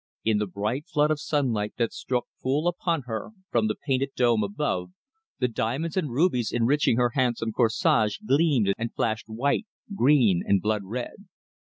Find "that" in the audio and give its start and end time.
1.77-1.93